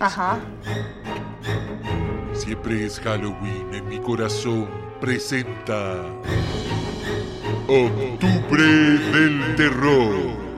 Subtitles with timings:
[0.00, 0.40] Ajá.
[2.32, 4.68] Siempre es Halloween en mi corazón.
[5.00, 5.96] Presenta.
[7.68, 10.50] Octubre del Terror.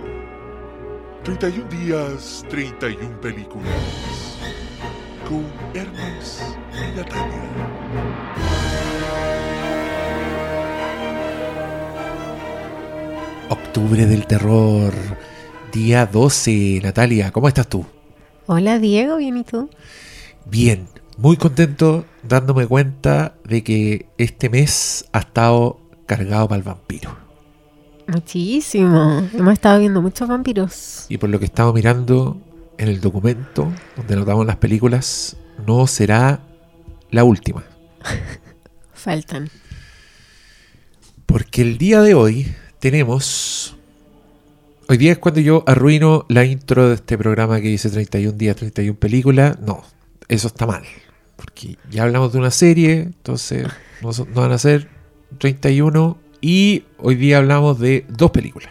[1.24, 3.68] 31 días, 31 películas.
[5.28, 6.42] Con Hermes
[6.72, 7.42] y Natalia.
[13.48, 14.92] Octubre del terror,
[15.72, 16.80] día 12.
[16.82, 17.86] Natalia, ¿cómo estás tú?
[18.46, 19.70] Hola Diego, ¿bien y tú?
[20.46, 27.16] Bien, muy contento dándome cuenta de que este mes ha estado cargado para el vampiro.
[28.08, 29.28] Muchísimo.
[29.32, 31.06] Hemos estado viendo muchos vampiros.
[31.08, 32.40] Y por lo que estamos mirando
[32.78, 36.40] en el documento donde notamos las películas, no será
[37.12, 37.62] la última.
[38.92, 39.50] Faltan.
[41.26, 43.76] Porque el día de hoy tenemos...
[44.88, 48.56] Hoy día es cuando yo arruino la intro de este programa que dice 31 días,
[48.56, 49.58] 31 películas.
[49.60, 49.82] No,
[50.28, 50.82] eso está mal.
[51.36, 53.66] Porque ya hablamos de una serie, entonces
[54.02, 54.88] no, son- no van a ser
[55.38, 56.18] 31.
[56.40, 58.70] Y hoy día hablamos de dos películas.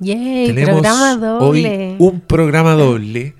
[0.00, 1.88] Yay, Tenemos programa doble.
[1.90, 3.34] hoy un programa doble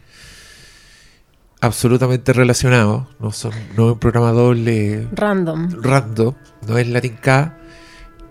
[1.61, 3.09] absolutamente relacionado.
[3.21, 5.69] No, son, no es un programa doble Random.
[5.83, 6.35] random,
[6.67, 7.57] no es Latin K.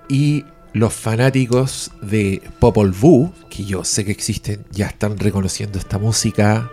[0.09, 5.98] Y los fanáticos de Popol Vuh, que yo sé que existen, ya están reconociendo esta
[5.98, 6.70] música.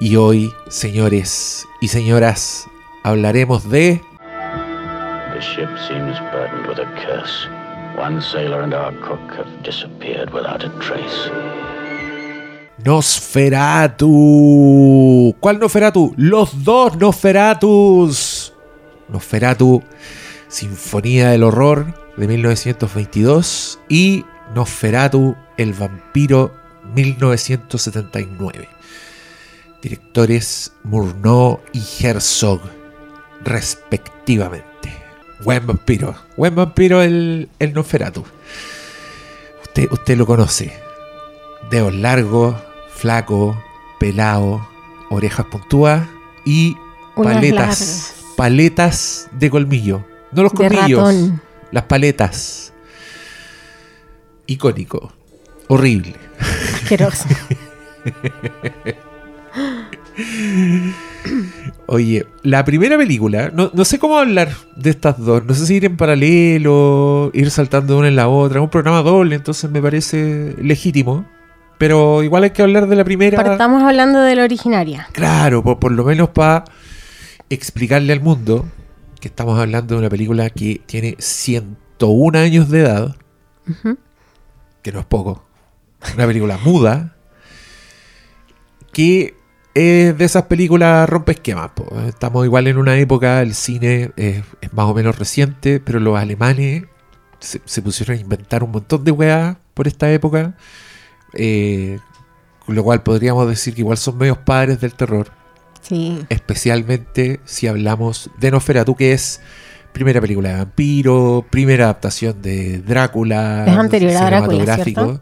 [0.00, 2.66] Y hoy, señores y señoras,
[3.04, 4.00] hablaremos de
[5.34, 7.48] The ship seems burdened with a curse.
[7.98, 11.30] One sailor and our cook have disappeared without a trace.
[12.84, 14.10] Nosferatu.
[15.40, 16.14] ¿Cuál Nosferatu?
[16.16, 18.52] Los dos Nosferatus.
[19.08, 19.82] Nosferatu,
[20.54, 24.24] Sinfonía del Horror de 1922 y
[24.54, 26.54] Nosferatu, el vampiro
[26.94, 28.68] 1979.
[29.82, 32.60] Directores Murnau y Herzog,
[33.42, 34.92] respectivamente.
[35.42, 36.14] Buen vampiro.
[36.36, 38.24] Buen vampiro el, el Nosferatu.
[39.64, 40.72] Usted, usted lo conoce.
[41.68, 42.54] Dedos largos,
[42.94, 43.60] flaco,
[43.98, 44.64] pelado,
[45.10, 46.06] orejas puntúas
[46.44, 46.76] y
[47.16, 47.50] paletas.
[47.50, 48.14] largas.
[48.36, 50.13] Paletas de colmillo.
[50.34, 50.98] No los De colmillos.
[51.00, 51.40] ratón.
[51.70, 52.72] Las paletas.
[54.46, 55.12] Icónico.
[55.68, 56.14] Horrible.
[56.74, 57.24] Asqueroso.
[61.86, 65.44] Oye, la primera película, no, no sé cómo hablar de estas dos.
[65.44, 68.58] No sé si ir en paralelo, ir saltando de una en la otra.
[68.58, 71.26] Es un programa doble, entonces me parece legítimo.
[71.78, 73.42] Pero igual hay que hablar de la primera.
[73.42, 75.08] Partamos hablando de la originaria.
[75.12, 76.64] Claro, por, por lo menos para
[77.50, 78.64] explicarle al mundo
[79.24, 83.16] que estamos hablando de una película que tiene 101 años de edad,
[84.82, 85.42] que no es poco.
[86.14, 87.16] Una película muda,
[88.92, 89.34] que
[89.72, 91.70] es de esas películas rompe esquemas.
[91.70, 91.88] po.
[92.06, 96.18] Estamos igual en una época, el cine es, es más o menos reciente, pero los
[96.18, 96.84] alemanes
[97.38, 100.54] se, se pusieron a inventar un montón de weas por esta época.
[101.32, 101.98] eh,
[102.66, 105.30] con lo cual podríamos decir que igual son medios padres del terror
[105.86, 106.24] Sí.
[106.30, 109.40] especialmente si hablamos de Nosferatu, que es
[109.92, 115.20] primera película de vampiro, primera adaptación de Drácula, Es anterior a.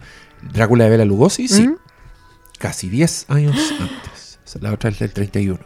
[0.53, 1.77] Drácula de Bela Lugosi, sí, ¿Mm?
[2.59, 4.39] casi 10 años antes.
[4.61, 5.59] La otra es del 31.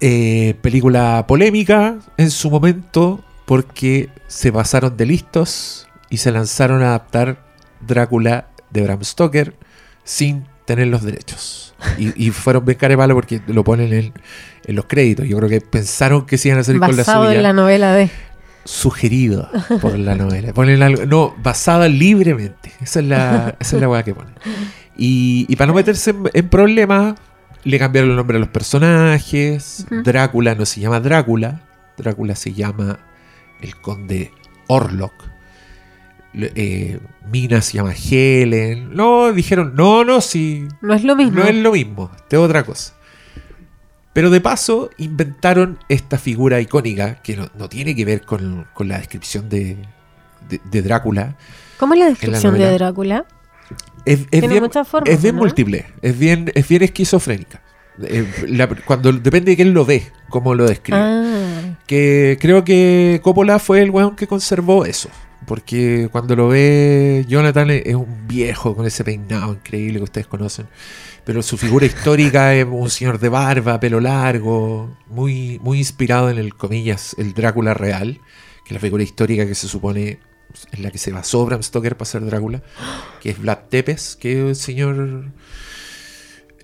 [0.00, 6.88] Eh, película polémica en su momento porque se pasaron de listos y se lanzaron a
[6.88, 7.44] adaptar
[7.80, 9.56] Drácula de Bram Stoker
[10.04, 11.74] sin tener los derechos.
[11.98, 14.12] Y, y fueron bien carepalo porque lo ponen en,
[14.64, 15.26] en los créditos.
[15.26, 17.52] Yo creo que pensaron que se iban a salir con la Basado suya en la
[17.52, 18.08] novela de.
[18.64, 19.50] sugerido
[19.80, 20.52] por la novela.
[20.52, 22.72] Ponen algo, no, basada libremente.
[22.80, 24.34] Esa es la, esa es la weá que ponen.
[24.96, 27.14] Y, y para no meterse en, en problemas,
[27.64, 29.86] le cambiaron el nombre a los personajes.
[30.04, 31.62] Drácula no se llama Drácula.
[31.96, 33.00] Drácula se llama
[33.60, 34.30] el conde
[34.68, 35.31] Orlok.
[36.34, 36.98] Eh,
[37.30, 38.94] Mina se llama Helen.
[38.94, 40.66] No, dijeron, no, no, sí.
[40.80, 41.40] No es lo mismo.
[41.40, 42.94] No es lo mismo, esto es otra cosa.
[44.12, 48.88] Pero de paso inventaron esta figura icónica que no, no tiene que ver con, con
[48.88, 49.76] la descripción de,
[50.48, 51.36] de- de Drácula.
[51.78, 52.70] ¿Cómo es la descripción de.
[52.72, 53.24] Drácula?
[54.04, 55.42] Es, es Tiene bien, muchas formas, es bien ¿no?
[55.42, 57.62] múltiple, es bien, es bien esquizofrénica.
[58.02, 60.98] Eh, la- cuando depende de quién lo ve, cómo lo describe.
[61.00, 65.08] Ah, Que creo que Coppola fue el weón que conservó eso.
[65.46, 70.66] Porque cuando lo ve Jonathan es un viejo con ese peinado increíble que ustedes conocen.
[71.24, 76.38] Pero su figura histórica es un señor de barba, pelo largo, muy, muy inspirado en
[76.38, 78.20] el, comillas, el Drácula real,
[78.64, 80.18] que es la figura histórica que se supone
[80.72, 82.62] en la que se basó Bram Stoker para ser Drácula,
[83.20, 85.32] que es Vlad Tepes, que es el señor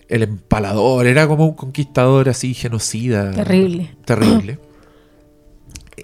[0.09, 3.31] el empalador, era como un conquistador así, genocida.
[3.33, 3.95] Terrible.
[4.05, 4.59] Terrible.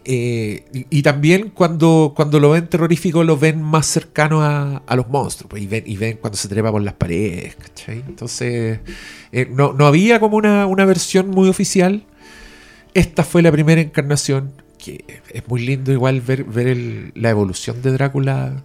[0.06, 4.96] Eh, y, y también cuando, cuando lo ven terrorífico lo ven más cercano a, a
[4.96, 8.04] los monstruos pues, y, ven, y ven cuando se trepa por las paredes ¿cachai?
[8.06, 8.80] entonces
[9.32, 12.04] eh, no, no había como una, una versión muy oficial
[12.92, 17.80] esta fue la primera encarnación que es muy lindo igual ver, ver el- la evolución
[17.80, 18.62] de Drácula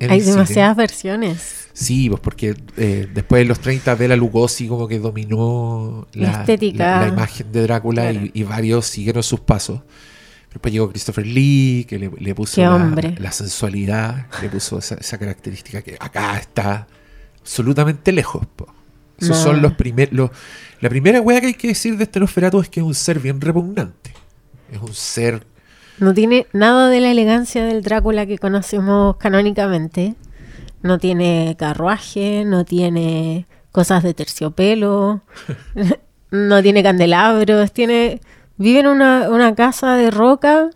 [0.00, 0.32] Hay cine.
[0.32, 1.68] demasiadas versiones.
[1.74, 6.96] Sí, pues porque eh, después de los 30 Bela Lugosi como que dominó La estética.
[6.96, 8.26] la- la imagen de Drácula Claro.
[8.26, 9.80] y, y varios siguieron sus pasos.
[10.52, 15.18] Después llegó Christopher Lee, que le, le puso la, la sensualidad, le puso esa, esa
[15.18, 16.86] característica que acá está
[17.40, 18.46] absolutamente lejos.
[18.56, 18.66] po.
[19.18, 19.42] Esos No.
[19.42, 20.30] son los primeros...
[20.80, 23.20] La primera wea que hay que decir de este Nosferatu es que es un ser
[23.20, 24.12] bien repugnante.
[24.70, 25.46] Es un ser...
[25.98, 30.14] No tiene nada de la elegancia del Drácula que conocemos canónicamente.
[30.82, 35.22] No tiene carruaje, no tiene cosas de terciopelo,
[36.30, 38.20] no tiene candelabros, tiene
[38.62, 40.70] vive en una, una casa de roca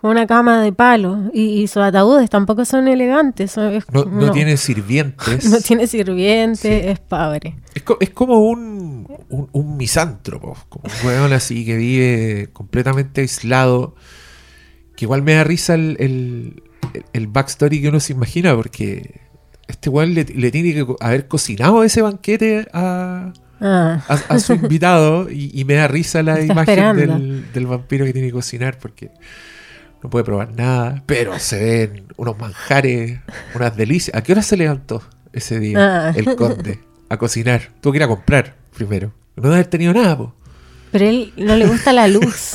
[0.00, 3.50] con una cama de palo y, y sus ataúdes tampoco son elegantes.
[3.52, 5.44] son- es- No, no tiene sirvientes.
[5.50, 6.88] no tiene sirviente, Sí.
[6.88, 7.56] es pobre.
[7.74, 13.20] Es, co- es como un, un, un misántropo, como un weón así que vive completamente
[13.20, 13.94] aislado.
[14.96, 16.62] Que igual me da risa el, el,
[17.12, 19.20] el backstory que uno se imagina, porque
[19.68, 24.52] este weón le, le tiene que haber cocinado ese banquete a, Ah, a, a su
[24.54, 28.78] invitado y, y me da risa la imagen del, del vampiro que tiene que cocinar
[28.78, 29.10] porque
[30.02, 33.20] no puede probar nada, pero se ven unos manjares,
[33.54, 34.16] unas delicias.
[34.16, 35.02] ¿A qué hora se levantó
[35.32, 36.12] ese día Ah.
[36.16, 36.80] el conde
[37.10, 37.68] a cocinar?
[37.82, 39.12] Tuvo que ir a comprar primero.
[39.36, 40.34] No debe haber tenido nada, po.
[40.90, 42.52] pero él no le gusta la luz.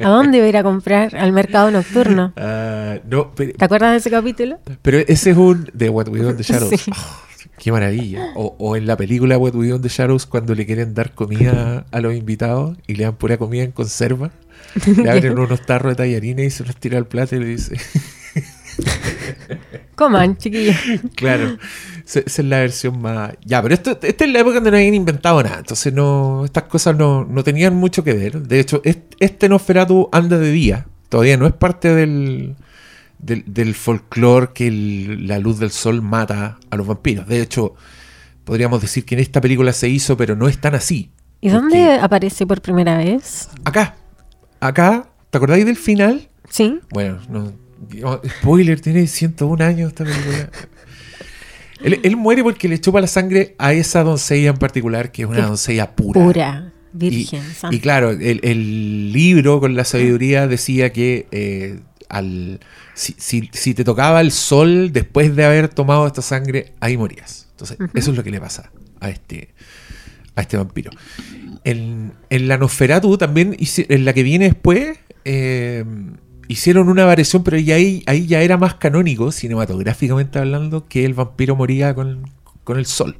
[0.00, 1.14] ¿A dónde va a ir a comprar?
[1.16, 2.32] Al mercado nocturno.
[2.36, 4.58] Ah, no, pero, ¿Te acuerdas de ese capítulo?
[4.82, 6.80] pero ese es un de What We Do in the Shadows.
[6.80, 6.90] Sí.
[6.94, 7.20] Ah,
[7.58, 8.26] qué maravilla.
[8.34, 12.00] O, o en la película What We the Shadows cuando le quieren dar comida a
[12.00, 14.30] los invitados y le dan pura comida en conserva.
[15.02, 17.76] Le abren unos tarros de tallarines y se los tira al plato y le dice,
[19.94, 20.76] Coman, chiquillos.
[21.14, 21.56] claro,
[22.06, 23.32] esa es la versión más...
[23.44, 26.64] Ya, pero esto, esta es la época donde no habían inventado nada, entonces no estas
[26.64, 28.42] cosas no, no tenían mucho que ver.
[28.42, 32.56] De hecho, es- este Nosferatu anda de día, todavía no es parte del,
[33.18, 37.26] del, del folclore que el- la luz del sol mata a los vampiros.
[37.26, 37.74] De hecho,
[38.44, 41.10] podríamos decir que en esta película se hizo, pero no es tan así.
[41.40, 43.48] ¿Y dónde aparece por primera vez?
[43.64, 43.96] Acá,
[44.60, 46.28] acá, ¿te acordáis del final?
[46.48, 46.78] Sí.
[46.90, 47.52] Bueno, no,
[48.40, 50.50] spoiler, tiene 101 años esta película.
[51.82, 55.28] Él, él muere porque le chupa la sangre a esa doncella en particular, que es
[55.28, 56.22] una Es doncella pura.
[56.24, 57.78] Pura, virgen, y santa.
[57.80, 62.60] claro, el, el libro con la sabiduría decía que eh, al,
[62.94, 67.48] si, si- si te tocaba el sol después de haber tomado esta sangre, ahí morías.
[67.52, 68.70] Entonces, eso es lo que le pasa
[69.00, 69.48] a este,
[70.34, 70.90] a este vampiro.
[71.64, 75.84] En, en la Nosferatu también, en la que viene después, eh,
[76.48, 81.14] hicieron una variación, pero ya ahí, ahí ya era más canónico, cinematográficamente hablando, que el
[81.14, 82.30] vampiro moría con,
[82.62, 83.16] con el sol.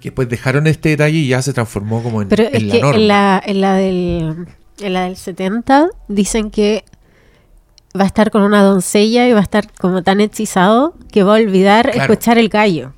[0.00, 2.72] Que después dejaron este detalle y ya se transformó como en, Pero en es la
[2.74, 2.96] que norma.
[3.00, 4.46] en la, en, la del,
[4.80, 6.84] en la del 70 dicen que
[7.98, 11.36] va a estar con una doncella y va a estar como tan hechizado que va
[11.36, 12.12] a olvidar Claro.
[12.12, 12.92] escuchar el gallo.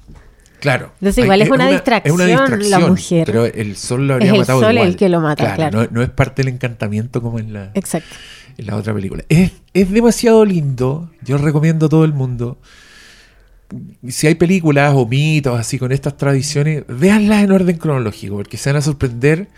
[0.61, 0.91] Claro.
[1.01, 3.27] Entonces, igual es una distracción la mujer.
[3.27, 4.89] Pero el sol lo habría Es el matado sol igual.
[4.89, 5.83] el que lo mata, claro.
[5.83, 8.17] No, no es parte del encantamiento como en la, Exacto.
[8.57, 9.23] en la otra película.
[9.29, 11.11] Es, es demasiado lindo.
[11.23, 12.59] Yo recomiendo a todo el mundo.
[14.09, 18.71] Si hay películas o mitos así con estas tradiciones, véanlas en orden cronológico, porque se
[18.71, 19.49] van a sorprender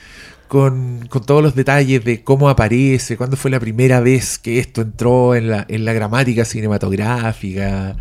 [0.49, 4.81] con, con todos los detalles de cómo aparece, cuándo fue la primera vez que esto
[4.81, 7.97] entró en la, en la gramática cinematográfica.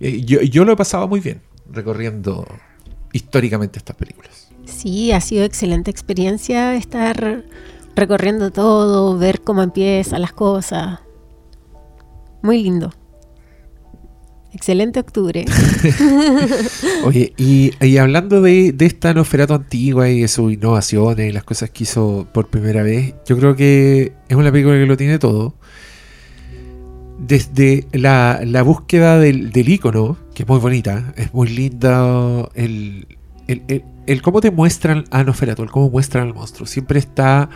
[0.00, 1.40] Eh, Yo, yo lo he pasado muy bien
[1.70, 2.46] recorriendo
[3.12, 4.48] históricamente estas películas.
[4.64, 7.44] Sí, ha sido excelente experiencia estar
[7.96, 11.00] recorriendo todo, ver cómo empiezan las cosas.
[12.42, 12.92] Muy lindo.
[14.58, 15.44] Excelente octubre.
[17.04, 21.44] Oye, y, y hablando de, de esta Nosferatu antigua y de sus innovaciones y las
[21.44, 25.20] cosas que hizo por primera vez, yo creo que es una película que lo tiene
[25.20, 25.54] todo.
[27.20, 33.06] Desde la, la búsqueda del, del ícono, que es muy bonita, es muy linda, el,
[33.46, 37.48] el, el- el cómo te muestran a Nosferatu, el cómo muestran al monstruo, siempre está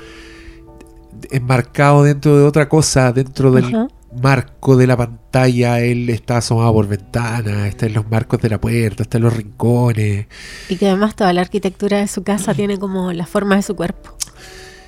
[1.30, 3.64] enmarcado dentro de otra cosa, dentro del.
[4.12, 8.60] Marco de la pantalla, él está asomado por ventanas, está en los marcos de la
[8.60, 10.26] puerta, está en los rincones.
[10.68, 13.76] Y que además toda la arquitectura de su casa tiene como la forma de su
[13.76, 14.10] cuerpo.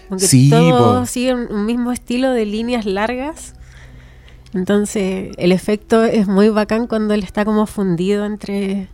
[0.09, 1.07] Aunque Sí, todo po.
[1.07, 3.55] sigue un un mismo estilo de líneas largas
[4.53, 8.93] Entonces, el efecto es muy bacán cuando él está como fundido entre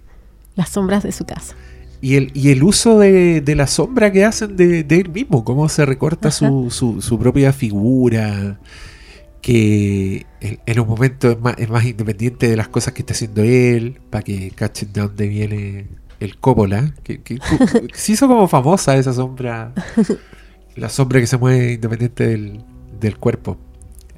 [0.57, 1.57] las sombras de su casa.
[2.03, 5.45] Y el, y el uso de, de la sombra que hacen de, de él mismo,
[5.45, 8.59] cómo se recorta su, su, su propia figura,
[9.43, 13.43] que en, un momento es más, es más independiente de las cosas que está haciendo
[13.43, 15.89] él, para que cachen de dónde viene
[16.21, 19.73] el Coppola, que, que- que se hizo como famosa esa sombra,
[20.77, 22.61] la sombra que se mueve independiente del,
[23.01, 23.57] del cuerpo.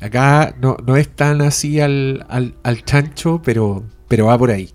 [0.01, 4.71] Acá no, no es tan así al, al, al chancho, pero, pero va por ahí.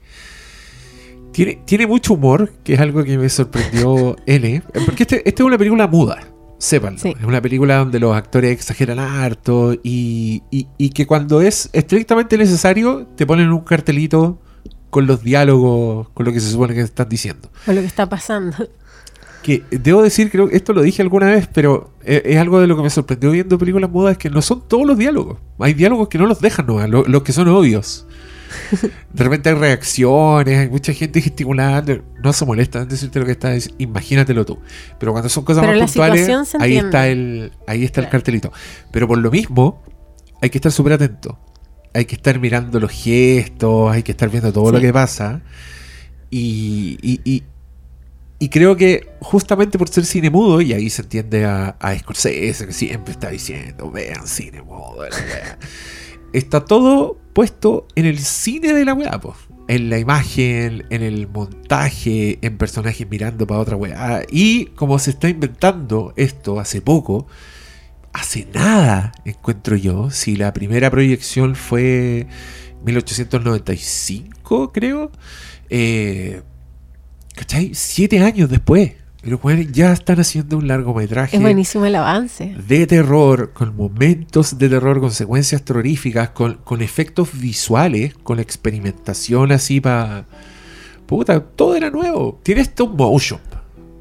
[1.33, 4.63] Tiene, tiene mucho humor, que es algo que me sorprendió N.
[4.85, 6.19] Porque este, esta es una película muda,
[6.57, 6.99] sépanlo.
[6.99, 7.13] Sí.
[7.19, 12.37] Es una película donde los actores exageran harto y, y- y que cuando es estrictamente
[12.37, 14.39] necesario te ponen un cartelito
[14.89, 17.49] con los diálogos, con lo que se supone que están diciendo.
[17.67, 18.55] O lo que está pasando.
[19.43, 22.67] Que debo decir, creo que esto lo dije alguna vez, pero es, es algo de
[22.67, 25.37] lo que me sorprendió viendo películas mudas, es que no son todos los diálogos.
[25.59, 28.05] Hay diálogos que no los dejan nomás, lo- los que son obvios.
[29.13, 33.31] De repente hay reacciones, hay mucha gente gesticulando, no se molesta en decirte lo que
[33.33, 34.59] está diciendo, imagínatelo tú.
[34.99, 38.11] Pero cuando son cosas Pero más puntuales, ahí está el, ahí está el Claro.
[38.11, 38.51] cartelito.
[38.91, 39.81] Pero por lo mismo,
[40.41, 41.39] hay que estar súper atento.
[41.93, 44.85] Hay que estar mirando los gestos, hay que estar viendo todo lo Sí.
[44.85, 45.41] que pasa.
[46.29, 47.43] Y, y- y-
[48.39, 52.67] y creo que justamente por ser cine mudo, y ahí se entiende a, a Scorsese,
[52.67, 55.57] que siempre está diciendo, vean cine mudo, la wea".
[56.33, 59.35] está todo puesto en el cine de la weá, po.
[59.67, 64.23] en la imagen, en el montaje, en personajes mirando para otra weá.
[64.27, 67.27] Y como se está inventando esto hace poco,
[68.11, 72.25] hace nada, encuentro yo, si la primera proyección fue
[72.83, 75.11] 1895, creo,
[75.69, 76.41] eh,
[77.35, 77.69] ¿cachai?
[77.75, 78.93] Siete años después.
[79.31, 82.55] Los weones ya están haciendo un largometraje Es buenísimo el avance.
[82.67, 89.51] de terror, con momentos de terror, con secuencias terroríficas, con, con efectos visuales, con experimentación
[89.51, 90.25] así para...
[91.05, 92.39] Puta, todo era nuevo.
[92.43, 93.39] Tiene stop motion.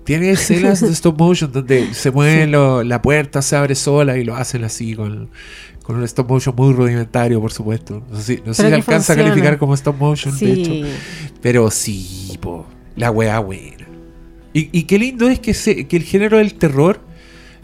[0.04, 4.24] Tiene escenas de stop motion donde se mueve lo- la puerta, se abre sola y
[4.24, 5.30] lo hacen así con,
[5.82, 8.02] con un stop motion muy rudimentario, por supuesto.
[8.10, 10.72] No sé, no sé Pero si alcanza a calificar como stop motion, de hecho.
[11.40, 12.66] Pero sí, po,
[12.96, 13.85] la weá buena.
[14.58, 17.00] Y, y qué lindo es que, se- que el género del terror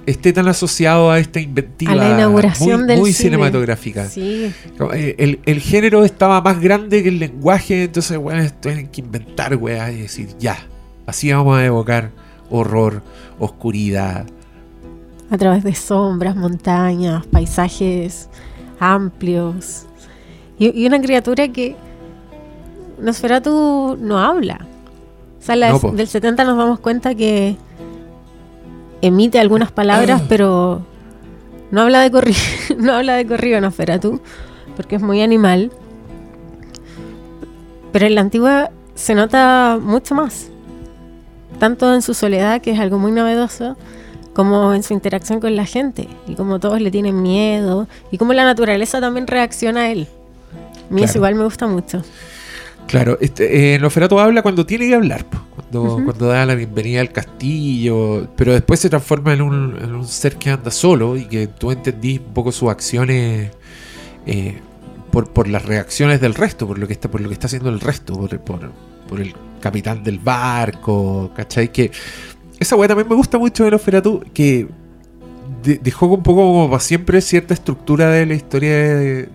[0.04, 3.30] esté tan asociado a esta inventiva A la inauguración muy, del muy cine.
[3.30, 4.06] cinematográfica.
[4.08, 4.52] Sí.
[4.94, 9.54] Eh, El, el género estaba más grande que el lenguaje, entonces, bueno, tienen que inventar
[9.56, 10.58] weá y decir, ya,
[11.06, 12.10] así vamos a evocar
[12.50, 13.02] horror,
[13.38, 14.26] oscuridad.
[15.30, 18.28] A través de sombras, montañas, paisajes
[18.80, 19.86] amplios.
[20.58, 21.74] Y, y una criatura que
[23.00, 24.66] Nosferatu no habla.
[25.42, 27.56] O sea, la No, del 70 nos damos cuenta que
[29.00, 30.82] emite algunas palabras, pero
[31.72, 32.38] no habla de corrido,
[32.78, 34.20] no habla de corrido Nosferatu,
[34.76, 35.72] porque es muy animal.
[37.92, 40.48] Pero en la antigua se nota mucho más.
[41.58, 43.76] Tanto en su soledad, que es algo muy novedoso,
[44.34, 46.08] como en su interacción con la gente.
[46.26, 47.86] Y como todos le tienen miedo.
[48.10, 50.06] Y como la naturaleza también reacciona a él.
[50.90, 51.18] A mí eso Claro.
[51.18, 52.02] igual me gusta mucho.
[52.86, 57.00] Claro, este, eh, Nosferatu habla cuando tiene que hablar, po, cuando, cuando da la bienvenida
[57.00, 61.24] al castillo, pero después se transforma en un, en un ser que anda solo y
[61.24, 63.50] que tú entendís un poco sus acciones
[64.26, 64.58] eh,
[65.10, 67.70] por, por las reacciones del resto, por lo que está, por lo que está haciendo
[67.70, 68.70] el resto, por, por,
[69.08, 71.72] por el capitán del barco, ¿cachai?
[71.72, 71.90] Que
[72.58, 74.68] esa weá también me gusta mucho de Nosferatu, que
[75.62, 79.28] de- dejó un poco como para siempre cierta estructura de la historia de, de-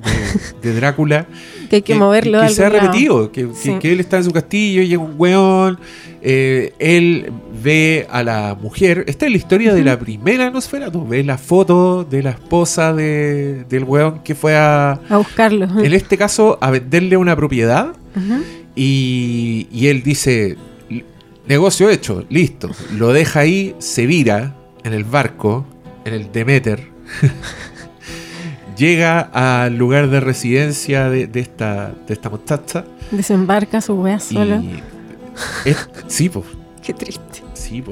[0.62, 1.27] de Drácula.
[1.69, 2.81] Que hay que, moverlo que de se ha lado.
[2.86, 3.74] repetido, que, que- Sí.
[3.81, 5.77] que él está en su castillo, llega un weón,
[6.21, 7.29] eh, él
[7.62, 12.05] ve a la mujer, esta es la historia de la primera Nosferatu, ve la foto
[12.05, 15.67] de la esposa de- del weón que fue a, A buscarlo.
[15.83, 17.93] en este caso, a venderle una propiedad.
[18.75, 20.55] Y, y él dice,
[20.89, 21.03] "L-
[21.47, 25.65] negocio hecho, listo, lo deja ahí, se vira en el barco,
[26.07, 26.87] en el Demeter,
[28.77, 34.57] llega al lugar de residencia de, de esta, de esta muchacha Desembarca su wea solo.
[34.57, 34.81] y...
[35.65, 36.45] es- sí, pues.
[36.83, 37.43] Qué triste.
[37.53, 37.91] Sí, po.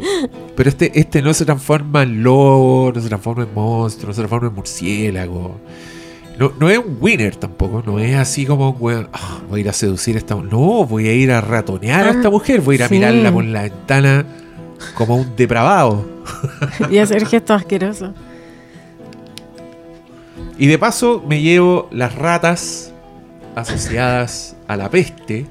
[0.56, 4.22] pero este, este no se transforma en lobo, no se transforma en monstruo, no se
[4.22, 5.60] transforma en murciélago.
[6.40, 9.64] No, no es un winner tampoco, no es así como un weón, "Ah, voy a
[9.64, 10.44] ir a seducir a esta mu-".
[10.44, 12.96] No, voy a ir a ratonear a esta Ah, mujer, voy a ir a sí.
[12.96, 14.26] mirarla por la ventana
[14.96, 16.06] como un depravado.
[16.90, 18.12] y hacer gestos asquerosos.
[20.58, 22.94] Y de paso me llevo las ratas
[23.56, 25.46] asociadas a la peste.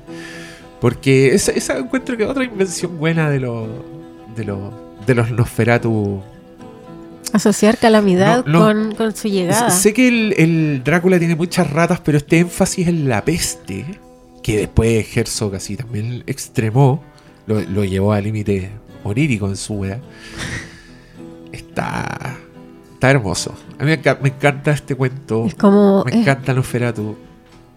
[0.80, 3.68] Porque esa, esa encuentro que es otra invención buena de los
[4.36, 4.72] de los
[5.06, 6.22] de los Nosferatu
[7.32, 8.66] Asociar calamidad No, no.
[8.66, 9.70] Con, con su llegada.
[9.70, 13.84] Sé que el, el Drácula tiene muchas ratas, pero este énfasis en la peste,
[14.40, 17.02] que después Herzog así también extremó,
[17.46, 18.70] lo, lo llevó al límite
[19.04, 20.00] onírico en su wea,
[21.52, 22.36] está,
[22.94, 23.54] está hermoso.
[23.78, 25.46] A mí me, enca- me encanta este cuento.
[25.46, 26.04] Es como.
[26.04, 27.16] Me Es, encanta Nosferatu.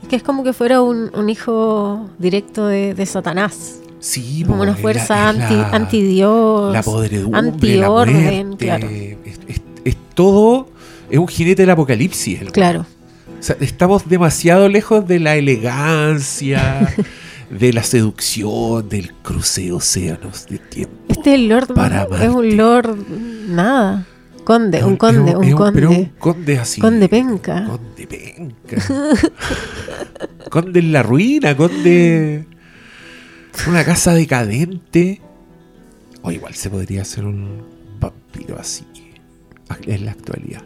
[0.09, 3.79] que es como que fuera un, un hijo directo de, de Satanás.
[3.99, 6.73] Sí, Como una es fuerza la- es anti, la- anti-dios.
[6.73, 8.87] la podredumbre, antiorden, claro.
[8.87, 9.17] Es,
[9.47, 10.69] es- es todo,
[11.09, 12.41] es un jinete del apocalipsis.
[12.41, 12.85] el Claro.
[13.39, 16.93] O sea, estamos demasiado lejos de la elegancia,
[17.49, 20.95] de la seducción, del cruce de océanos de tiempo.
[21.09, 21.73] Este es el Lord.
[21.73, 22.97] Para es un Lord.
[23.47, 24.05] Nada.
[24.43, 25.71] Conde, un conde, un, conde.
[25.73, 26.79] pero un conde así.
[26.79, 27.65] Conde penca.
[27.65, 28.77] Conde penca.
[30.49, 32.45] conde en la ruina, conde.
[33.67, 35.21] Una casa decadente.
[36.21, 37.61] O igual se podría hacer un
[37.99, 38.85] vampiro así.
[39.85, 40.63] En la actualidad.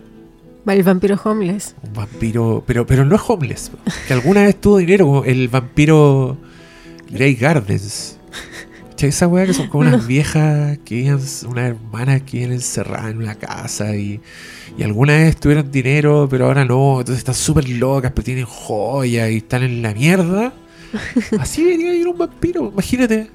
[0.67, 1.75] El vampiro homeless.
[1.81, 2.63] Un vampiro.
[2.67, 3.71] Pero, pero no es homeless.
[4.07, 6.37] Que alguna vez tuvo dinero, el vampiro
[7.11, 8.17] Grey Gardens.
[9.07, 13.17] Esa weá que son como unas viejas que vivían, unas hermanas que viven encerradas en
[13.17, 14.21] una casa y,
[14.77, 16.99] y alguna vez tuvieron dinero, pero ahora no.
[16.99, 20.53] Entonces están súper locas, pero tienen joyas y están en la mierda.
[21.39, 23.31] Así debería ir un vampiro, imagínate.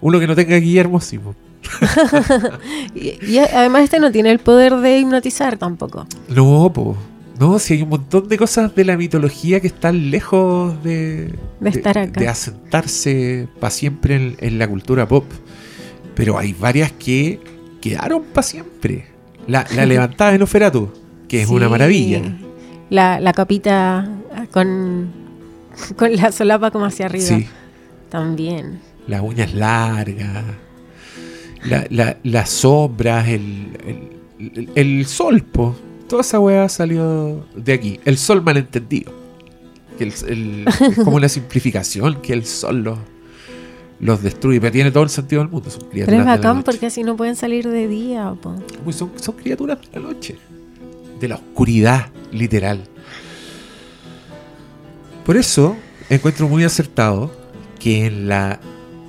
[0.00, 1.18] Uno que no tenga Guillermo, sí.
[1.18, 1.34] po.
[2.94, 6.06] Y, y además este no tiene el poder de hipnotizar tampoco.
[6.28, 6.96] No, po.
[7.38, 11.70] No, si hay un montón de cosas de la mitología que están lejos de, De
[11.70, 12.18] estar acá.
[12.20, 15.24] de asentarse para siempre en, en la cultura pop.
[16.14, 17.40] Pero hay varias que
[17.82, 19.04] quedaron para siempre.
[19.46, 20.90] La, la levantada de Noferatu,
[21.28, 22.22] que es una maravilla.
[22.88, 24.08] La, la capita
[24.52, 25.10] con,
[25.96, 27.26] con la solapa como hacia arriba.
[27.26, 27.46] Sí,
[28.08, 28.80] También.
[29.08, 30.44] las uñas largas,
[31.64, 33.68] la- la- las sombras, el,
[34.38, 35.76] el, el- el sol, po.
[36.08, 38.00] Toda esa weá salió de aquí.
[38.04, 39.12] El sol malentendido.
[39.98, 42.98] Que el- el- es como una simplificación que el sol los,
[43.98, 45.70] los destruye, pero tiene todo el sentido del mundo.
[45.70, 48.34] Son criaturas Pero es bacán porque así no pueden salir de día.
[48.84, 50.36] Uy, son, son criaturas de la noche.
[51.20, 52.84] De la oscuridad, literal.
[55.24, 55.76] Por eso
[56.08, 57.32] encuentro muy acertado
[57.80, 58.60] que en la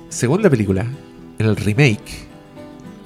[0.08, 0.86] segunda película,
[1.38, 2.27] en el remake,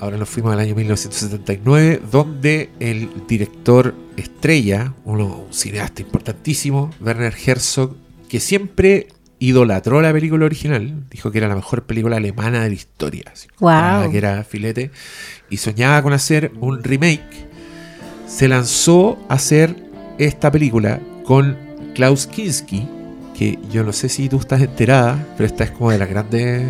[0.02, 7.32] ahora nos fuimos al año 1979, donde el director estrella, uno, un cineasta importantísimo, Werner
[7.32, 7.94] Herzog,
[8.28, 9.06] que siempre
[9.38, 13.46] idolatró la película original, dijo que era la mejor película alemana de la historia, así,
[13.60, 14.10] Guau.
[14.10, 14.90] que era filete,
[15.50, 17.46] y soñaba con hacer un remake,
[18.26, 19.76] se lanzó a hacer
[20.18, 21.56] esta película con
[21.94, 22.88] Klaus Kinski,
[23.38, 26.64] que yo no sé si tú estás enterada, pero esta es como de las grandes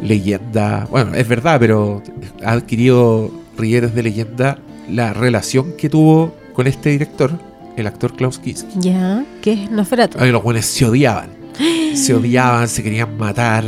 [0.00, 0.88] leyendas.
[0.90, 2.02] Bueno, es verdad, pero
[2.44, 7.38] ha adquirido rieles de leyenda la relación que tuvo con este director,
[7.76, 8.80] el actor Klaus Kinski.
[8.80, 10.18] Ya, que es Nosferatu.
[10.20, 11.30] Ay, los buenos se odiaban.
[11.94, 13.64] Se odiaban, se querían matar.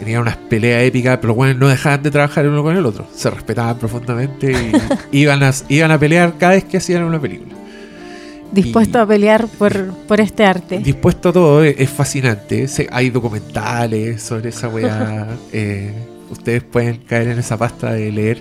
[0.00, 2.84] Tenían unas peleas épicas, pero los buenos no dejaban de trabajar el uno con el
[2.84, 3.06] otro.
[3.14, 4.72] Se respetaban profundamente
[5.12, 7.54] y iban a, iban a pelear cada vez que hacían una película.
[8.52, 10.78] Dispuesto y- a pelear por, por este arte.
[10.78, 12.68] Dispuesto a todo, es, es fascinante.
[12.68, 15.26] Se- hay documentales sobre esa weá.
[15.52, 15.92] eh,
[16.30, 18.38] ustedes pueden caer en esa pasta de leer.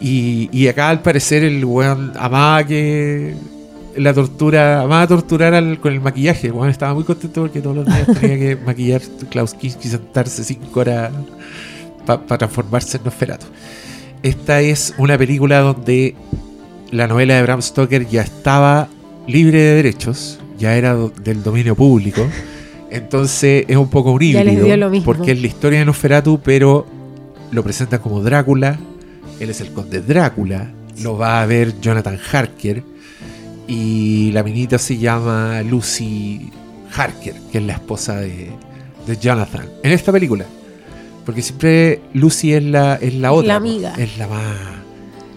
[0.00, 3.34] Y, y acá al parecer el weón amaba que
[3.96, 6.46] la tortura, amaba torturar al- con el maquillaje.
[6.48, 9.90] El weón estaba muy contento porque todos los días tenía que maquillar Klaus Kinski y
[9.90, 11.10] sentarse cinco horas
[12.06, 13.46] para transformarse en Nosferatu.
[14.22, 16.14] Esta es una película donde
[16.90, 18.88] la novela de Bram Stoker ya estaba
[19.26, 22.26] libre de derechos, ya era do- del dominio público.
[22.90, 25.04] Entonces es un poco un híbrido, dio lo mismo.
[25.04, 26.86] porque es la historia de Nosferatu, pero
[27.50, 28.78] lo presentan como Drácula.
[29.40, 30.70] Él es el conde Drácula.
[31.02, 32.82] Lo va a ver Jonathan Harker.
[33.66, 36.50] Y la minita se llama Lucy
[36.96, 38.50] Harker, que es la esposa de,
[39.06, 39.66] de Jonathan.
[39.82, 40.46] En esta película.
[41.26, 43.54] Porque siempre Lucy es la, es la otra.
[43.54, 43.58] La.
[43.98, 44.56] Es la más.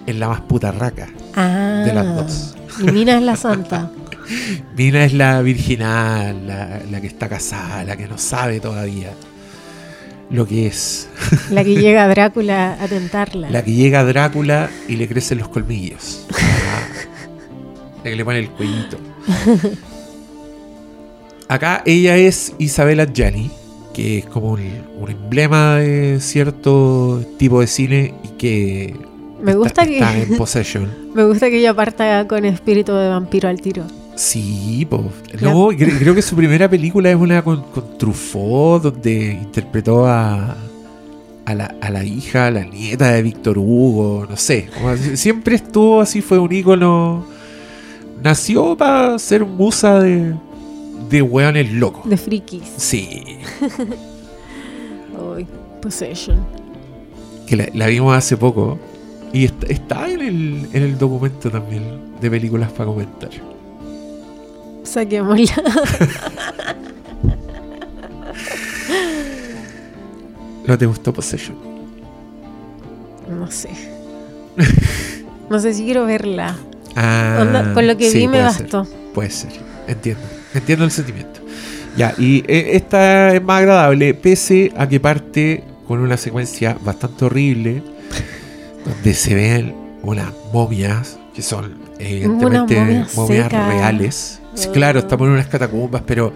[0.07, 2.55] Es la más putarraca Ah, de las dos.
[2.79, 3.91] Y Mina es la santa.
[4.77, 9.13] Mina es la virginal, la, la que está casada, la que no sabe todavía
[10.31, 11.09] lo que es.
[11.51, 13.49] La que llega a Drácula a tentarla.
[13.49, 16.25] La que llega a Drácula y le crecen los colmillos.
[18.03, 18.97] La que le pone el cuellito.
[21.47, 23.51] Acá ella es Isabella Gianni,
[23.93, 24.61] que es como un,
[24.97, 28.95] un emblema de cierto tipo de cine y que
[29.43, 30.89] Me gusta que está en Possession.
[31.13, 33.83] me gusta que ella parta con espíritu de vampiro al tiro.
[34.15, 34.87] Sí.
[35.41, 40.55] No, cre- creo que su primera película es una con, con Truffaut, donde interpretó a,
[41.45, 44.67] a la, a la hija, a la nieta de Víctor Hugo, no sé.
[45.15, 47.25] siempre estuvo así, fue un ícono.
[48.21, 50.35] Nació para ser musa de,
[51.09, 52.07] de weones locos.
[52.07, 52.61] De frikis.
[52.77, 53.23] Sí,
[55.35, 55.47] Ay,
[55.81, 56.37] Possession.
[57.47, 58.77] que la, la vimos hace poco.
[59.33, 61.83] Y está, está en, el, en el documento también
[62.19, 63.29] de películas para comentar.
[64.83, 65.63] Saquémosla.
[70.67, 71.57] ¿No te gustó Possession?
[73.29, 73.69] No sé.
[75.49, 76.55] No sé si quiero verla.
[76.95, 78.45] Ah, Onda, con lo que sí, vi me ser.
[78.45, 78.87] bastó.
[79.13, 79.51] Puede ser,
[79.87, 80.21] entiendo.
[80.53, 81.39] Entiendo el sentimiento.
[81.97, 87.25] Ya, y eh, esta es más agradable, pese a que parte con una secuencia bastante
[87.25, 87.81] horrible,
[88.85, 94.39] donde se ven unas momias, que son evidentemente momias momias reales.
[94.53, 94.71] Sí, Oh.
[94.73, 96.33] claro, estamos en unas catacumbas, pero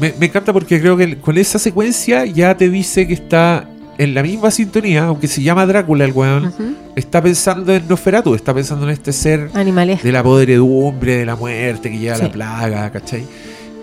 [0.00, 3.68] me, me encanta porque creo que con esa secuencia ya te dice que está
[3.98, 6.54] en la misma sintonía, aunque se llama Drácula el weón,
[6.96, 10.02] está pensando en Nosferatu, está pensando en este ser Animales.
[10.02, 12.22] de la podredumbre, de la muerte que lleva Sí.
[12.22, 13.24] la plaga, ¿cachai?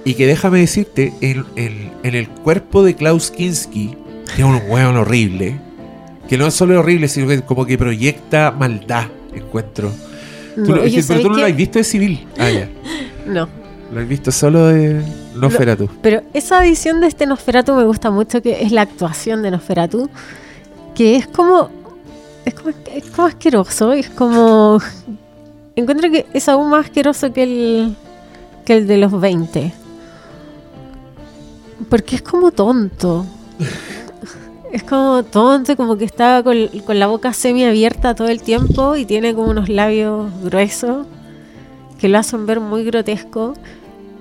[0.03, 3.95] Y que déjame decirte, en, en- en el cuerpo de Klaus Kinski,
[4.35, 5.59] que es un hueón horrible,
[6.30, 9.92] que no es solo horrible, sino que como que proyecta maldad, encuentro.
[10.56, 12.28] No, es que- pero tú no lo has visto de civil.
[12.38, 12.70] Ah, ya.
[13.26, 13.48] No.
[13.94, 15.04] Lo has visto solo de
[15.36, 15.89] Nosferatu.
[16.02, 20.10] Pero esa edición de este Nosferatu me gusta mucho, que es la actuación de Nosferatu,
[20.96, 21.70] que es como.
[22.46, 24.80] Es como, es como asqueroso, es como.
[25.76, 27.96] Encuentro que es aún más asqueroso que el,
[28.65, 29.74] que el de los 20.
[31.89, 33.26] Porque es como tonto.
[34.71, 38.95] Es como tonto, como que está con, con la boca semi abierta todo el tiempo
[38.95, 41.08] y tiene como unos labios gruesos
[41.99, 43.53] que lo hacen ver muy grotesco.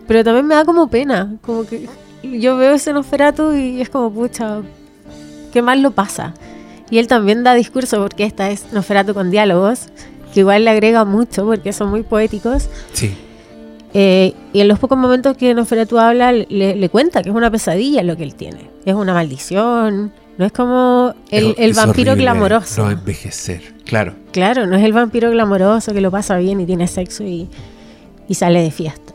[0.07, 1.87] Pero también me da como pena, como que
[2.23, 4.63] yo veo ese Nosferatu y es como, pucha,
[5.53, 6.35] qué mal lo pasa.
[6.91, 9.89] Y él también da discurso porque esta es Nosferatu con diálogos,
[10.33, 12.69] que igual le agrega mucho porque son muy poéticos.
[12.95, 13.15] Sí.
[13.95, 17.51] Eh, y en los pocos momentos que Nosferatu habla, le, le cuenta que es una
[17.51, 18.71] pesadilla lo que él tiene.
[18.87, 20.13] Es una maldición.
[20.39, 22.85] No es como el, Es- el es vampiro horrible glamoroso.
[22.85, 24.15] No envejecer, claro.
[24.33, 27.49] Claro, no es el vampiro glamoroso que lo pasa bien y tiene sexo y,
[28.29, 29.15] y sale de fiesta.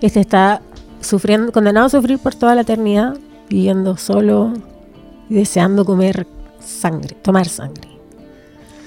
[0.00, 0.62] Este está
[1.00, 3.16] sufriendo, condenado a sufrir por toda la eternidad,
[3.48, 4.52] viviendo solo
[5.28, 6.26] y deseando comer
[6.64, 7.88] sangre, tomar sangre.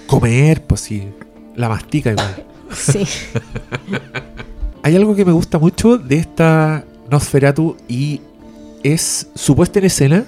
[0.07, 1.07] Comer, pues sí.
[1.55, 2.45] La mastica igual.
[2.71, 3.03] Sí.
[4.83, 8.21] Hay algo que me gusta mucho de esta Nosferatu y
[8.83, 10.23] es su puesta en escena.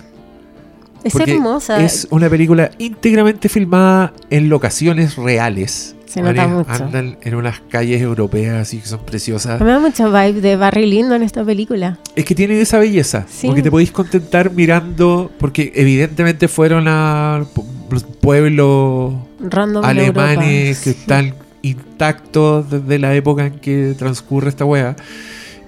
[1.03, 1.83] Es hermosa.
[1.83, 5.95] Es una película íntegramente filmada en locaciones reales.
[6.05, 6.69] Se nota mucho.
[6.69, 9.61] Andan en unas calles europeas así que son preciosas.
[9.61, 11.99] Me da mucha vibe de Barry Lindo en esta película.
[12.17, 13.25] Es que tiene esa belleza.
[13.29, 13.47] Sí.
[13.47, 15.31] Porque te podéis contentar mirando.
[15.39, 23.45] Porque evidentemente fueron a pu- los pueblos Random alemanes que están intactos desde la época
[23.45, 24.95] en que transcurre esta wea.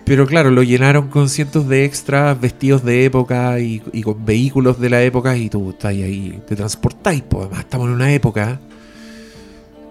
[0.05, 4.79] Pero claro, lo llenaron con cientos de extras, vestidos de época y, y con vehículos
[4.79, 7.21] de la época y tú estás ahí, te transportáis.
[7.21, 8.59] Pues además estamos en una época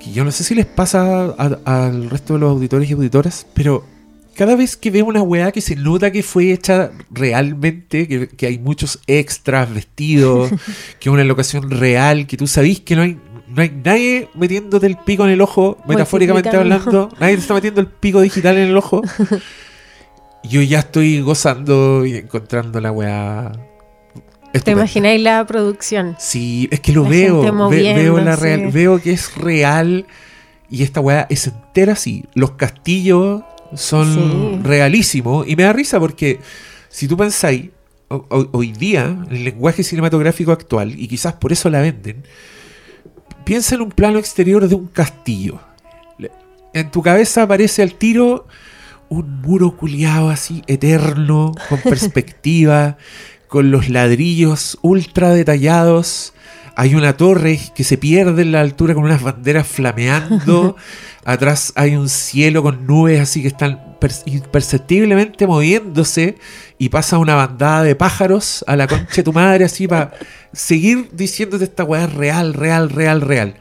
[0.03, 1.27] que yo no sé si les pasa
[1.65, 3.85] al resto de los auditores y auditoras, pero
[4.35, 8.47] cada vez que veo una weá que se nota que fue hecha realmente, que, que
[8.47, 10.51] hay muchos extras vestidos,
[11.01, 14.87] que es una locación real, que tú sabís que no hay, no hay nadie metiéndote
[14.87, 18.69] el pico en el ojo, metafóricamente hablando, nadie te está metiendo el pico digital en
[18.69, 19.03] el ojo.
[20.45, 23.53] Yo ya estoy gozando y encontrando la weá.
[24.65, 26.17] ¿Te imagináis la producción?
[26.19, 30.07] Sí, es que lo La veo, ve- veo la real, veo que es real
[30.69, 32.25] y esta weá es entera así.
[32.35, 33.43] Los castillos
[33.75, 34.61] son Sí.
[34.63, 36.41] realísimos y me da risa porque
[36.91, 37.71] si tú pensáis,
[38.09, 42.23] ho- ho- hoy día, en el lenguaje cinematográfico actual, y quizás por eso la venden,
[43.45, 45.61] piensa en un plano exterior de un castillo.
[46.75, 48.47] En tu cabeza aparece al tiro
[49.13, 52.97] un muro culiado así, eterno, con perspectiva,
[53.49, 56.33] con los ladrillos ultra detallados.
[56.75, 60.77] Hay una torre que se pierde en la altura con unas banderas flameando.
[61.25, 66.37] Atrás hay un cielo con nubes así que están per- imperceptiblemente moviéndose.
[66.79, 70.13] Y pasa una bandada de pájaros a la concha de tu madre así para
[70.53, 73.55] seguir diciéndote esta weá real, real, real, real.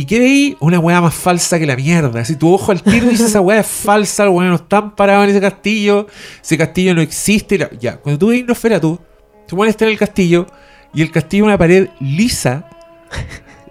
[0.00, 0.56] ¿Y qué veí?
[0.60, 2.24] Una weá más falsa que la mierda.
[2.24, 5.24] Si tu ojo al tiro dice esa weá es falsa, los weones no están parados
[5.24, 6.06] en ese castillo,
[6.40, 7.58] ese castillo no existe.
[7.58, 9.00] la- Ya, cuando tú veis Nosferatu,
[9.48, 10.46] tú pones estar en el castillo
[10.94, 12.68] y el castillo es una pared lisa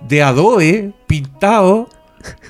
[0.05, 1.87] de adobe pintado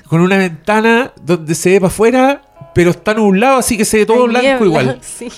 [0.08, 2.42] con una ventana donde se ve para afuera,
[2.74, 5.00] pero está nublado, así que se ve todo blanco niebla, igual.
[5.02, 5.28] Sí.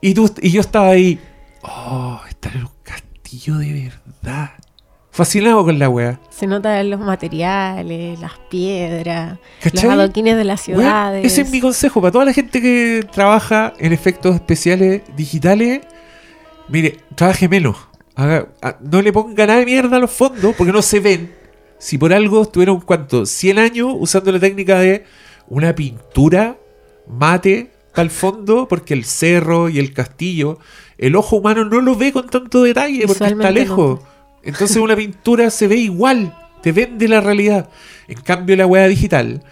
[0.00, 1.20] Y, tú, y yo estaba ahí,
[1.60, 3.90] oh, estar en un castillo de
[4.22, 4.50] verdad.
[5.16, 6.20] Fascinado con la wea.
[6.28, 9.84] Se nota en los materiales, las piedras, ¿Cachai?
[9.84, 11.24] los adoquines de las ciudades.
[11.24, 15.80] ese es mi consejo para toda la gente que trabaja en efectos especiales digitales.
[16.68, 17.76] Mire, trabaje menos.
[18.14, 21.32] Haga- a- no le ponga nada de mierda a los fondos porque no se ven.
[21.78, 23.24] Si por algo estuvieron, ¿cuánto?
[23.24, 25.04] 100 años usando la técnica de
[25.48, 26.58] una pintura
[27.08, 30.58] mate al fondo porque el cerro y el castillo,
[30.98, 34.00] el ojo humano no lo ve con tanto detalle porque está lejos.
[34.46, 37.68] Entonces una pintura se ve igual, te vende la realidad.
[38.08, 39.42] En cambio la hueá digital,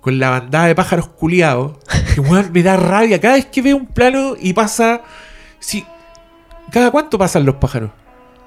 [0.00, 1.78] con la bandada de pájaros culiados,
[2.14, 5.02] que weón, me da rabia cada vez que veo un plano y pasa...
[5.60, 5.86] Si,
[6.72, 7.90] ¿Cada cuánto pasan los pájaros?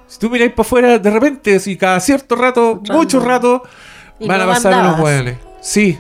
[0.08, 3.64] Si tú miráis para afuera, de repente, si cada cierto rato, mucho rato,
[4.20, 5.38] Y van no a pasar unos hueones.
[5.62, 5.98] Sí.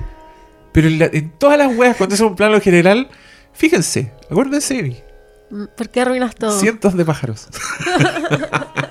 [0.71, 3.08] Pero en, la- en todas las weas, cuando es un plano general,
[3.53, 4.97] fíjense, acuérdense de mí.
[5.77, 6.60] ¿Por qué arruinas todo?
[6.60, 7.47] Cientos de pájaros.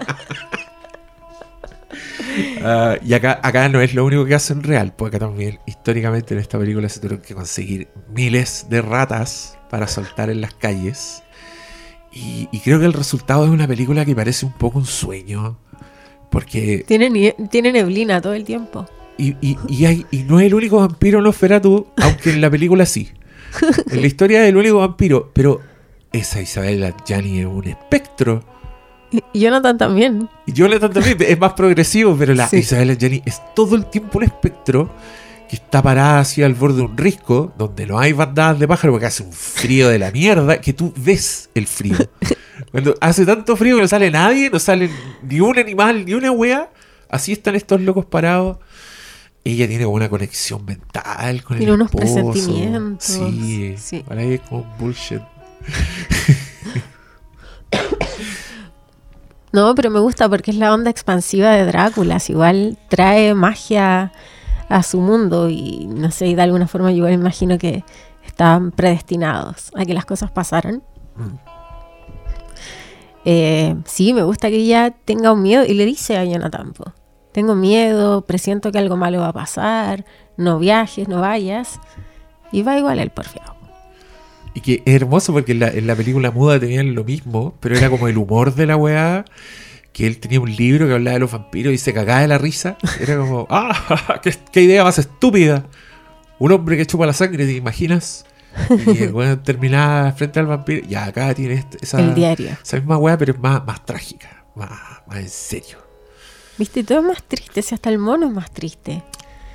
[2.65, 6.33] Ah, y acá, acá no es lo único que hacen real, porque acá también, históricamente
[6.33, 11.23] en esta película se tuvieron que conseguir miles de ratas para soltar en las calles.
[12.11, 15.59] Y, y creo que el resultado es una película que parece un poco un sueño.
[16.31, 16.85] Porque.
[16.87, 18.87] Tiene, tiene neblina todo el tiempo.
[19.19, 22.87] Y, y, y hay, y no es el único vampiro Nosferatu, aunque en la película
[22.87, 23.11] sí.
[23.91, 25.61] En la historia es el único vampiro, pero
[26.13, 28.43] esa Isabel Gianni es un espectro.
[29.33, 30.29] Y Jonathan también.
[30.47, 32.59] Y Jonathan también es más progresivo, pero la Sí.
[32.59, 34.91] Isabel Gianni es todo el tiempo un espectro
[35.49, 38.95] que está parada así al borde de un risco, donde no hay bandadas de pájaros
[38.95, 41.97] porque hace un frío de la mierda, que tú ves el frío.
[42.71, 44.89] Cuando hace tanto frío que no sale nadie, no sale
[45.23, 46.71] ni un animal, ni una wea,
[47.11, 48.59] así están estos locos parados.
[49.45, 52.31] Ella tiene como una conexión mental con Tiene el unos esposo.
[52.33, 53.05] presentimientos.
[53.05, 54.03] Sí, Sí.
[54.09, 55.21] para ella es como bullshit.
[59.55, 62.19] No, pero me gusta porque es la onda expansiva de Drácula.
[62.27, 64.11] Igual trae magia
[64.69, 67.85] a su mundo y no sé, y de alguna forma yo imagino que
[68.27, 70.83] estaban predestinados a que las cosas pasaran.
[73.25, 76.73] Eh, sí, me gusta que ella tenga un miedo y le dice a Jonathan,
[77.31, 80.05] tengo miedo, presiento que algo malo va a pasar,
[80.37, 81.79] no viajes, no vayas.
[82.51, 83.54] Y va igual el porfiado.
[84.55, 87.77] Y que es hermoso porque en la, en la película muda tenían lo mismo, pero
[87.77, 89.25] era como el humor de la weá.
[89.93, 92.39] Que él tenía un libro que hablaba de los vampiros y se cagaba de la
[92.39, 92.77] risa.
[93.01, 94.19] Era como, ¡ah!
[94.23, 95.67] ¡Qué, qué idea más estúpida!
[96.39, 98.27] Un hombre que chupa la sangre, ¿te imaginas?
[98.87, 100.87] Y el weón terminaba frente al vampiro.
[100.89, 102.57] Y acá tiene este- esa, el diario.
[102.63, 104.71] esa misma weá, pero es más, más trágica, más,
[105.07, 105.79] más en serio.
[106.59, 109.03] Viste, todo es más triste, si hasta el mono es más triste.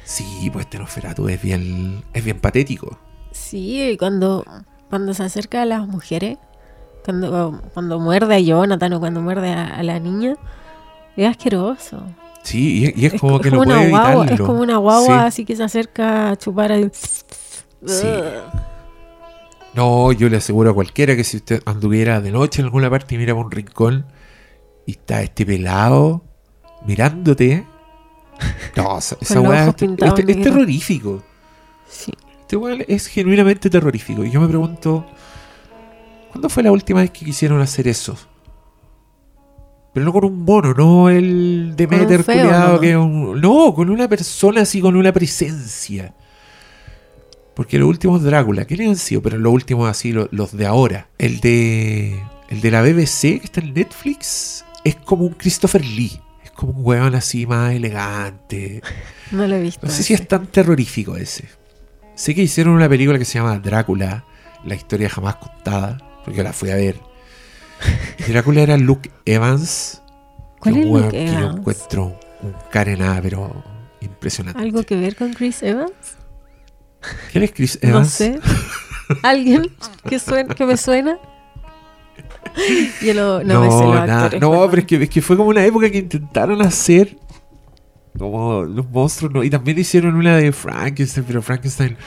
[0.04, 2.98] Sí, pues este Nosferatu es bien, es bien patético.
[3.32, 4.44] Sí, cuando,
[4.90, 6.38] cuando se acerca a las mujeres,
[7.06, 10.36] cuando, cuando muerde a Jonathan o cuando muerde a, a la niña,
[11.16, 12.02] es asqueroso.
[12.44, 14.44] Sí, y, y es, como co- que es no como puede una guagua, evitarlo.
[14.44, 15.26] es como una guagua Sí.
[15.28, 16.90] así que se acerca a chupar ahí.
[16.94, 18.08] Sí.
[19.74, 23.16] No, yo le aseguro a cualquiera que si usted anduviera de noche en alguna parte
[23.16, 24.06] y mira por un rincón
[24.86, 26.24] y está este pelado
[26.86, 27.66] mirándote.
[28.78, 31.22] No, esa, esa weá es, es- terrorífico.
[31.90, 32.14] Sí.
[32.50, 34.26] Este weón es genuinamente terrorífico.
[34.26, 35.06] Y yo me pregunto,
[36.32, 38.18] ¿cuándo fue la última vez que quisieron hacer eso?
[39.94, 42.80] Pero no con un mono, no el Demeter feo, culiado ¿no?
[42.80, 46.16] que un- No, con una persona así, con una presencia.
[47.54, 49.22] Porque los últimos Drácula, ¿qué le han sido?
[49.22, 51.08] Pero los últimos así, lo- los, de ahora.
[51.20, 52.20] El de.
[52.50, 56.20] El de la BBC, que está en Netflix, es como un Christopher Lee.
[56.44, 58.82] Es como un weón así más elegante.
[59.32, 59.86] No lo he visto.
[59.86, 61.59] No sé si es tan terrorífico ese.
[62.20, 64.26] Sé que hicieron una película que se llama Drácula,
[64.66, 67.00] la historia jamás contada, porque yo la fui a ver.
[68.28, 70.02] Drácula era Luke Evans.
[70.60, 71.58] ¿Cuál que es Luke que yo Evans?
[71.60, 73.64] encuentro un carená, pero
[74.02, 74.62] impresionante.
[74.62, 75.94] ¿Algo que ver con Chris Evans?
[77.32, 78.10] ¿Quién es Chris No Evans?
[78.10, 78.38] sé.
[79.24, 79.74] ¿Alguien
[80.06, 81.18] que, suena, que me suena?
[83.02, 84.24] Yo lo, no, me sé los nada.
[84.26, 87.18] actores, No, pero es que, es que fue como una época que intentaron hacer
[88.20, 89.44] como los monstruos, ¿no?
[89.44, 91.98] Y también hicieron una de Frankenstein, pero Frankenstein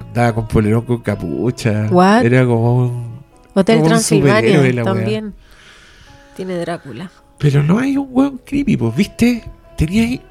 [0.00, 1.88] andaba con polerón con capucha.
[1.90, 2.24] What?
[2.24, 3.20] Era como un...
[3.54, 5.34] Hotel como Transilvania también.
[6.36, 7.10] Tiene Drácula.
[7.38, 9.44] Pero no hay un weón creepy, pues, ¿viste?
[9.76, 10.22] Tenía ahí...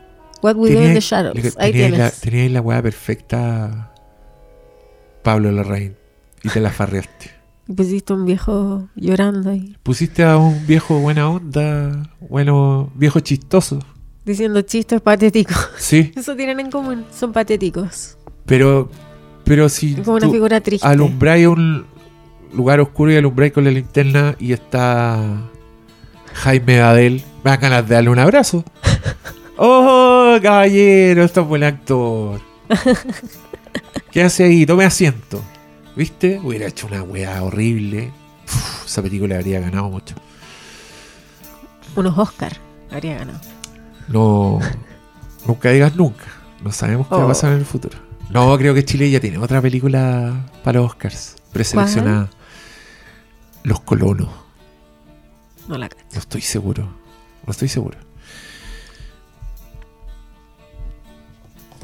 [0.41, 1.57] What We Do in the Shadows.
[1.57, 3.91] Ahí tenía ahí la, tenía ahí la weá perfecta
[5.23, 5.95] Pablo Larraín.
[6.43, 7.31] Y te la farreaste.
[7.67, 13.79] Y pusiste un viejo llorando ahí, Pusiste a un viejo buena onda, bueno, viejo chistoso.
[14.29, 15.69] Diciendo chistes patéticos.
[15.77, 18.17] Sí, Eso tienen en común, son patéticos.
[18.45, 18.89] pero
[19.43, 20.87] pero si Es como una figura triste.
[20.87, 21.85] alumbráis un
[22.53, 25.19] lugar oscuro y alumbráis con la linterna y está
[26.33, 28.63] Jaime Adel, me dan ganas de darle un abrazo.
[29.57, 31.23] ¡Oh, caballero!
[31.23, 32.39] Está buen actor.
[34.11, 34.65] ¿Qué hace ahí?
[34.65, 35.41] Tome asiento.
[35.95, 36.39] ¿Viste?
[36.43, 38.11] Hubiera hecho una weá horrible.
[38.45, 40.15] Uf, esa película habría ganado mucho.
[41.95, 42.55] Unos Oscar
[42.91, 43.39] habría ganado.
[44.09, 44.59] No.
[45.47, 46.25] Nunca digas nunca.
[46.63, 47.27] No sabemos qué va a Oh.
[47.29, 47.97] pasar en el futuro.
[48.29, 51.35] No, creo que Chile ya tiene otra película para los Oscars.
[51.53, 52.29] Preseleccionada.
[53.63, 54.29] Los colonos.
[55.67, 56.03] No la cacho.
[56.13, 56.83] No estoy seguro.
[57.45, 57.97] No estoy seguro.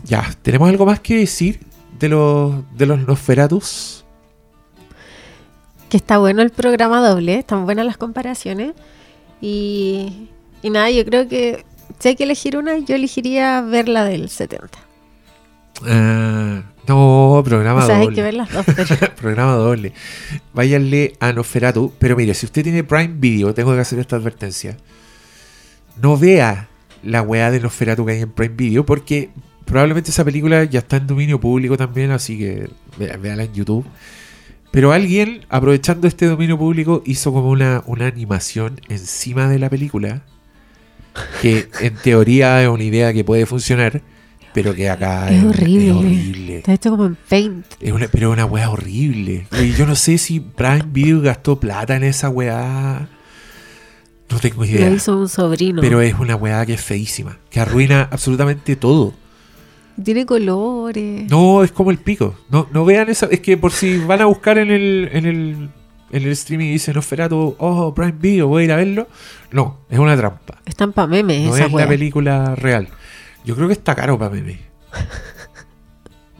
[0.03, 1.59] Ya, ¿tenemos algo más que decir
[1.99, 4.05] de los, de los Nosferatus?
[5.89, 8.73] Que está bueno el programa doble, están buenas las comparaciones.
[9.41, 10.29] Y,
[10.61, 11.65] y nada, yo creo que
[11.99, 14.67] si hay que elegir una, yo elegiría ver la del 70.
[15.83, 18.15] Ah, no, programa o sea, hay doble.
[18.15, 18.65] que ver las dos.
[18.65, 19.15] Pero...
[19.15, 19.93] programa doble.
[20.53, 21.93] Váyanle a Nosferatu.
[21.99, 24.77] Pero mire, si usted tiene Prime Video, tengo que hacer esta advertencia.
[26.01, 26.69] No vea
[27.03, 29.29] la weá de Nosferatu que hay en Prime Video, porque
[29.65, 33.85] probablemente esa película ya está en dominio público también, así que véala en YouTube.
[34.71, 40.23] Pero alguien, aprovechando este dominio público, hizo como una, una animación encima de la película.
[41.41, 44.01] Que en teoría es una idea que puede funcionar,
[44.53, 45.89] pero que acá Es horrible.
[45.89, 46.57] Es horrible.
[46.57, 47.65] Está hecho como en Paint.
[47.79, 49.47] Es una, pero es una weá horrible.
[49.61, 53.09] Y yo no sé si Prime Video gastó plata en esa weá.
[54.29, 54.89] No tengo idea.
[54.89, 55.81] Lo hizo un sobrino.
[55.81, 57.37] Pero es una weá que es feísima.
[57.49, 59.13] Que arruina absolutamente todo.
[60.03, 61.29] Tiene colores.
[61.29, 62.35] No, es como el pico.
[62.49, 63.27] No, no vean esa.
[63.27, 65.69] Es que por si van a buscar en el, en el,
[66.15, 69.07] en el streaming y dicen Nosferatu, oh, Prime Video, voy a ir a verlo.
[69.51, 70.61] No, es una trampa.
[70.65, 71.87] Están pa' memes No esa es la wea.
[71.87, 72.87] película real.
[73.43, 74.59] Yo creo que está caro para meme.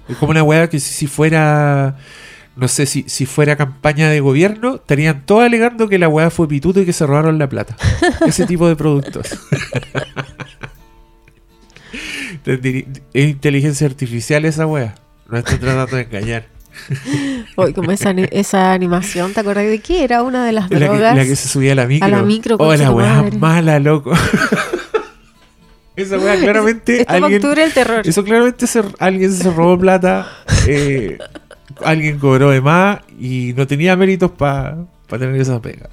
[0.08, 1.98] es como una weá que si, si fuera.
[2.56, 6.48] No sé, si, si fuera campaña de gobierno, estarían todos alegando que la weá fue
[6.48, 7.76] pituto y que se robaron la plata.
[8.26, 9.38] Ese tipo de productos.
[12.46, 14.94] Es inteligencia artificial esa weá.
[15.28, 16.46] No estoy tratando de engañar.
[17.58, 20.04] Hoy como esa, esa animación, ¿te acordás de qué?
[20.04, 21.16] Era una de las La que, drogas.
[21.16, 22.08] la que se subía a la micro.
[22.10, 24.12] la micro, Oh, la weá mala, loco.
[25.96, 27.42] esa weá claramente Esto para alguien.
[27.42, 28.02] octubre el terror.
[28.08, 30.28] Eso claramente se- alguien se robó plata,
[30.68, 31.18] eh,
[31.84, 35.90] alguien cobró de más y no tenía méritos para tener esa pega.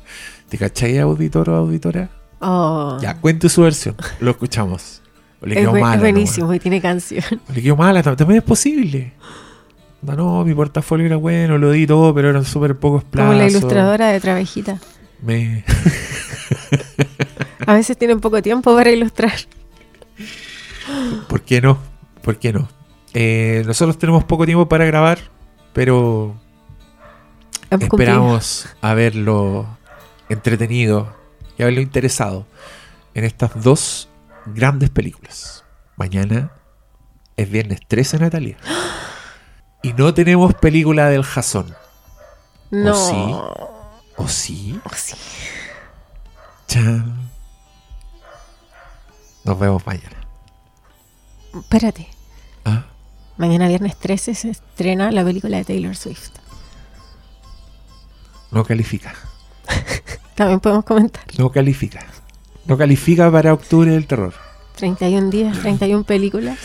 [0.48, 2.10] ¿Te cachai, auditor o auditora?
[2.40, 5.00] Oh, Ya, cuente su versión, lo escuchamos.
[5.40, 6.00] O le es, quedó bu- es mala.
[6.00, 7.24] buenísimo y tiene canción.
[7.48, 9.12] O le quedó mala, tam- también es posible.
[10.02, 13.30] No, no, mi portafolio era bueno, lo di todo, pero eran súper pocos plazos.
[13.30, 14.78] Como la ilustradora de Travejita.
[15.22, 15.64] Me...
[17.66, 19.32] A veces tienen poco tiempo para ilustrar.
[21.28, 21.78] ¿Por qué no?
[22.22, 22.68] ¿Por qué no?
[23.14, 25.18] Eh, nosotros tenemos poco tiempo para grabar,
[25.72, 26.34] pero
[27.70, 28.12] Hemos cumplido.
[28.12, 29.78] Esperamos haberlo
[30.28, 31.14] entretenido
[31.56, 32.46] y haberlo interesado
[33.14, 34.08] en estas dos
[34.46, 35.64] grandes películas.
[35.96, 36.52] Mañana
[37.36, 38.56] es viernes 13, Natalia.
[39.82, 41.74] Y no tenemos película del Jason.
[42.70, 42.92] No.
[42.92, 43.14] ¿O sí?
[44.16, 44.80] ¿O sí?
[44.84, 45.14] Oh, sí.
[46.68, 47.30] Chan.
[49.44, 50.16] Nos vemos mañana.
[51.54, 52.08] Espérate.
[52.64, 52.84] Ah,
[53.36, 56.30] Mañana viernes 13 se estrena la película de Taylor Swift.
[58.50, 59.14] no califica.
[60.34, 61.24] También podemos comentar.
[61.38, 62.06] No califica.
[62.66, 64.34] No califica para octubre del terror.
[64.76, 66.58] 31 días, 31 películas.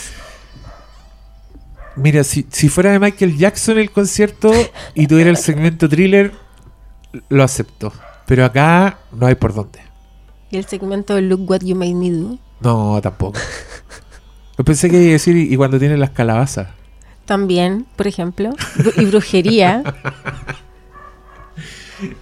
[1.97, 4.51] Mira, si, si fuera de Michael Jackson el concierto
[4.93, 6.31] y tuviera el segmento thriller,
[7.29, 7.91] lo acepto.
[8.27, 9.79] Pero acá no hay por dónde.
[10.51, 12.37] Y el segmento de Look What You Made Me Do.
[12.61, 13.39] No, tampoco.
[14.57, 16.69] Yo pensé que iba a decir y, cuando tienen las calabazas.
[17.25, 18.51] También, por ejemplo.
[18.95, 19.83] Y brujería.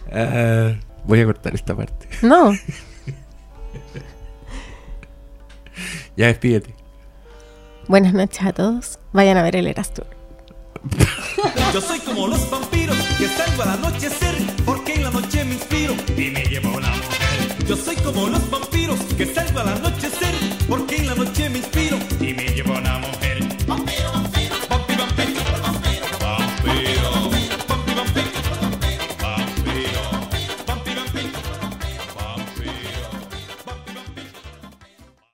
[0.10, 2.08] Ah, voy a cortar esta parte.
[2.22, 2.54] No.
[6.16, 6.74] Ya despídete.
[7.90, 9.00] Buenas noches a todos.
[9.16, 10.08] Vayan a ver el Eras Tour.
[11.74, 15.94] Yo soy como los vampiros que salgo al anochecer porque en la noche me inspiro
[16.18, 17.66] y me llevo a una mujer.
[17.66, 20.36] Yo soy como los vampiros que salgo al anochecer
[20.68, 22.44] porque en la noche me inspiro y me